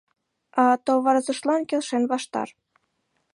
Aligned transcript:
А 0.61 0.65
товарзыштлан 0.85 1.61
келшен 1.69 2.03
ваштар. 2.11 2.49